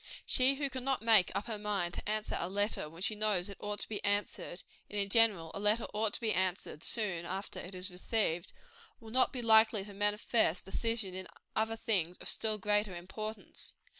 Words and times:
She 0.25 0.55
who 0.55 0.67
cannot 0.67 1.03
make 1.03 1.31
up 1.35 1.45
her 1.45 1.59
mind 1.59 1.93
to 1.93 2.09
answer 2.09 2.35
a 2.39 2.49
letter 2.49 2.89
when 2.89 3.03
she 3.03 3.13
knows 3.13 3.49
it 3.49 3.57
ought 3.59 3.79
to 3.81 3.87
be 3.87 4.03
answered 4.03 4.63
and 4.89 4.97
in 4.97 5.09
general 5.09 5.51
a 5.53 5.59
letter 5.59 5.85
ought 5.93 6.15
to 6.15 6.19
be 6.19 6.33
answered 6.33 6.81
soon 6.83 7.23
after 7.23 7.59
it 7.59 7.75
is 7.75 7.91
received 7.91 8.51
will 8.99 9.11
not 9.11 9.31
be 9.31 9.43
likely 9.43 9.83
to 9.85 9.93
manifest 9.93 10.65
decision 10.65 11.13
in 11.13 11.27
other 11.55 11.75
things 11.75 12.17
of 12.17 12.27
still 12.29 12.57
greater 12.57 12.95
importance. 12.95 13.75